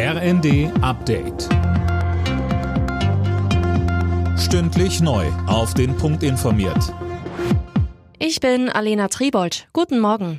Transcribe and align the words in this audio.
RND 0.00 0.70
Update. 0.80 1.48
Stündlich 4.38 5.00
neu. 5.00 5.26
Auf 5.48 5.74
den 5.74 5.96
Punkt 5.96 6.22
informiert. 6.22 6.94
Ich 8.20 8.38
bin 8.38 8.68
Alena 8.68 9.08
Tribold. 9.08 9.66
Guten 9.72 9.98
Morgen. 9.98 10.38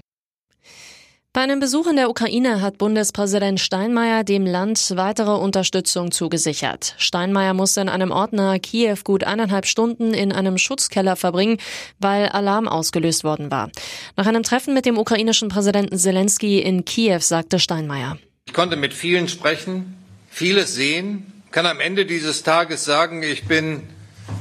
Bei 1.33 1.41
einem 1.41 1.59
Besuch 1.59 1.87
in 1.87 1.97
der 1.97 2.09
Ukraine 2.09 2.61
hat 2.61 2.77
Bundespräsident 2.77 3.59
Steinmeier 3.59 4.23
dem 4.23 4.45
Land 4.45 4.93
weitere 4.95 5.31
Unterstützung 5.35 6.11
zugesichert. 6.11 6.95
Steinmeier 6.97 7.53
musste 7.53 7.81
in 7.81 7.89
einem 7.89 8.11
Ort 8.11 8.31
nahe 8.31 8.61
Kiew 8.61 8.99
gut 9.03 9.25
eineinhalb 9.25 9.65
Stunden 9.65 10.13
in 10.13 10.31
einem 10.31 10.57
Schutzkeller 10.57 11.17
verbringen, 11.17 11.57
weil 11.99 12.29
Alarm 12.29 12.69
ausgelöst 12.69 13.25
worden 13.25 13.51
war. 13.51 13.69
Nach 14.15 14.25
einem 14.25 14.43
Treffen 14.43 14.73
mit 14.73 14.85
dem 14.85 14.97
ukrainischen 14.97 15.49
Präsidenten 15.49 15.97
Zelensky 15.97 16.59
in 16.61 16.85
Kiew 16.85 17.19
sagte 17.19 17.59
Steinmeier. 17.59 18.17
Ich 18.49 18.53
konnte 18.53 18.77
mit 18.77 18.95
vielen 18.95 19.27
sprechen, 19.27 19.95
vieles 20.31 20.73
sehen, 20.73 21.43
kann 21.51 21.67
am 21.67 21.79
Ende 21.79 22.07
dieses 22.07 22.41
Tages 22.41 22.83
sagen, 22.83 23.21
ich 23.21 23.45
bin 23.45 23.83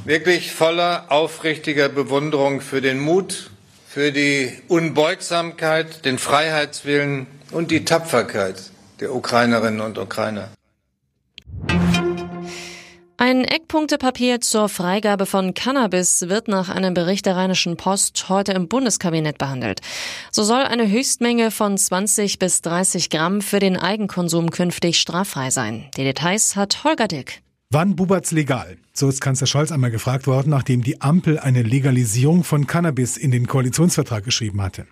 wirklich 0.06 0.50
voller 0.50 1.12
aufrichtiger 1.12 1.90
Bewunderung 1.90 2.62
für 2.62 2.80
den 2.80 3.00
Mut, 3.00 3.50
für 3.86 4.10
die 4.10 4.50
Unbeugsamkeit, 4.66 6.06
den 6.06 6.16
Freiheitswillen 6.16 7.26
und 7.50 7.70
die 7.70 7.84
Tapferkeit 7.84 8.70
der 9.00 9.14
Ukrainerinnen 9.14 9.82
und 9.82 9.98
Ukrainer. 9.98 10.48
Ein 13.28 13.45
Eckpunktepapier 13.45 14.41
zur 14.41 14.70
Freigabe 14.70 15.27
von 15.27 15.52
Cannabis 15.52 16.30
wird 16.30 16.48
nach 16.48 16.70
einem 16.70 16.95
Bericht 16.95 17.27
der 17.27 17.36
Rheinischen 17.36 17.77
Post 17.77 18.30
heute 18.30 18.52
im 18.52 18.69
Bundeskabinett 18.69 19.36
behandelt. 19.36 19.82
So 20.32 20.45
soll 20.45 20.62
eine 20.62 20.88
Höchstmenge 20.91 21.50
von 21.50 21.77
20 21.77 22.38
bis 22.38 22.62
30 22.62 23.10
Gramm 23.10 23.42
für 23.42 23.59
den 23.59 23.77
Eigenkonsum 23.77 24.50
künftig 24.50 24.98
straffrei 24.98 25.50
sein. 25.50 25.91
Die 25.98 26.05
Details 26.05 26.56
hat 26.56 26.84
Holger 26.84 27.06
Dick. 27.06 27.42
Wann 27.70 27.96
bubert's 27.96 28.32
legal? 28.32 28.78
So 28.94 29.11
ist 29.11 29.20
Kanzler 29.20 29.47
Scholz 29.47 29.72
einmal 29.72 29.91
gefragt 29.91 30.27
worden, 30.27 30.48
nachdem 30.48 30.83
die 30.83 31.02
Ampel 31.02 31.38
eine 31.38 31.62
Legalisierung 31.62 32.42
von 32.42 32.66
Cannabis 32.66 33.19
in 33.19 33.30
den 33.30 33.47
Koalitionsvertrag 33.47 34.24
geschrieben 34.24 34.62
hatte. 34.62 34.86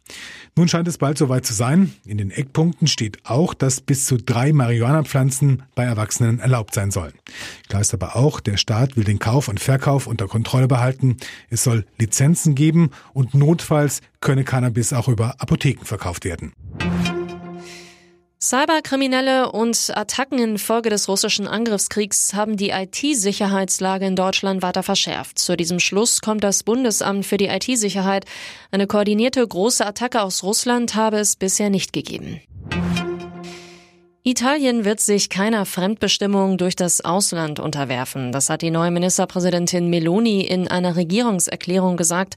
Nun 0.56 0.68
scheint 0.68 0.86
es 0.86 0.98
bald 0.98 1.16
soweit 1.16 1.46
zu 1.46 1.54
sein. 1.54 1.94
In 2.04 2.18
den 2.18 2.30
Eckpunkten 2.30 2.86
steht 2.86 3.24
auch, 3.24 3.54
dass 3.54 3.80
bis 3.80 4.04
zu 4.04 4.18
drei 4.18 4.52
Marihuana-Pflanzen 4.52 5.62
bei 5.74 5.84
Erwachsenen 5.84 6.38
erlaubt 6.38 6.74
sein 6.74 6.90
sollen. 6.90 7.14
Klar 7.70 7.80
ist 7.80 7.94
aber 7.94 8.14
auch, 8.14 8.40
der 8.40 8.58
Staat 8.58 8.94
will 8.94 9.04
den 9.04 9.20
Kauf 9.20 9.48
und 9.48 9.58
Verkauf 9.58 10.06
unter 10.06 10.28
Kontrolle 10.28 10.68
behalten. 10.68 11.16
Es 11.48 11.64
soll 11.64 11.86
Lizenzen 11.98 12.54
geben 12.54 12.90
und 13.14 13.32
notfalls 13.32 14.02
könne 14.20 14.44
Cannabis 14.44 14.92
auch 14.92 15.08
über 15.08 15.40
Apotheken 15.40 15.86
verkauft 15.86 16.26
werden. 16.26 16.52
Cyberkriminelle 18.38 19.50
und 19.50 19.92
Attacken 19.94 20.38
infolge 20.38 20.90
des 20.90 21.08
russischen 21.08 21.48
Angriffskriegs 21.48 22.34
haben 22.34 22.58
die 22.58 22.68
IT-Sicherheitslage 22.68 24.06
in 24.06 24.14
Deutschland 24.14 24.60
weiter 24.60 24.82
verschärft. 24.82 25.38
Zu 25.38 25.56
diesem 25.56 25.80
Schluss 25.80 26.20
kommt 26.20 26.44
das 26.44 26.62
Bundesamt 26.62 27.24
für 27.24 27.38
die 27.38 27.46
IT-Sicherheit. 27.46 28.26
Eine 28.70 28.86
koordinierte 28.86 29.46
große 29.46 29.86
Attacke 29.86 30.20
aus 30.20 30.42
Russland 30.42 30.94
habe 30.94 31.16
es 31.16 31.36
bisher 31.36 31.70
nicht 31.70 31.94
gegeben. 31.94 32.40
Italien 34.28 34.84
wird 34.84 34.98
sich 34.98 35.30
keiner 35.30 35.64
Fremdbestimmung 35.64 36.58
durch 36.58 36.74
das 36.74 37.00
Ausland 37.00 37.60
unterwerfen. 37.60 38.32
Das 38.32 38.50
hat 38.50 38.60
die 38.60 38.72
neue 38.72 38.90
Ministerpräsidentin 38.90 39.88
Meloni 39.88 40.40
in 40.40 40.66
einer 40.66 40.96
Regierungserklärung 40.96 41.96
gesagt. 41.96 42.34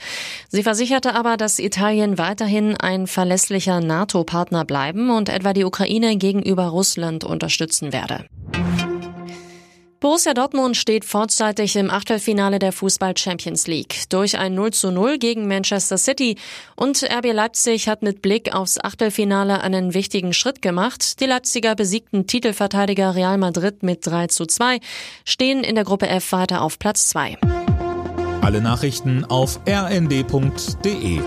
Sie 0.49 0.61
versicherte 0.61 1.15
aber, 1.15 1.35
dass 1.35 1.57
Italien 1.57 2.19
weiterhin 2.19 2.77
ein 2.77 3.07
verlässlicher 3.07 3.81
NATO-Partner 3.81 4.65
bleiben 4.65 5.09
und 5.09 5.29
etwa 5.29 5.51
die 5.53 5.63
Ukraine 5.65 6.15
gegenüber 6.17 6.65
Russland 6.65 7.23
unterstützen 7.23 7.91
werde. 7.91 8.25
Borussia 9.99 10.33
Dortmund 10.33 10.77
steht 10.77 11.03
vorzeitig 11.03 11.75
im 11.75 11.89
Achtelfinale 11.89 12.57
der 12.57 12.71
Fußball 12.71 13.17
Champions 13.17 13.67
League. 13.67 14.03
Durch 14.07 14.37
ein 14.37 14.55
0 14.55 14.71
zu 14.71 14.91
0 14.91 15.17
gegen 15.17 15.45
Manchester 15.45 15.97
City 15.97 16.37
und 16.77 17.03
RB 17.03 17.33
Leipzig 17.33 17.89
hat 17.89 18.01
mit 18.01 18.21
Blick 18.21 18.55
aufs 18.55 18.79
Achtelfinale 18.79 19.59
einen 19.59 19.93
wichtigen 19.93 20.31
Schritt 20.31 20.61
gemacht. 20.61 21.19
Die 21.19 21.25
Leipziger 21.25 21.75
besiegten 21.75 22.27
Titelverteidiger 22.27 23.13
Real 23.13 23.37
Madrid 23.37 23.83
mit 23.83 24.07
3 24.07 24.27
zu 24.27 24.45
2, 24.45 24.79
stehen 25.25 25.65
in 25.65 25.75
der 25.75 25.83
Gruppe 25.83 26.07
F 26.07 26.31
weiter 26.31 26.61
auf 26.61 26.79
Platz 26.79 27.09
2. 27.09 27.37
Alle 28.39 28.61
Nachrichten 28.61 29.25
auf 29.25 29.59
rnd.de 29.67 31.19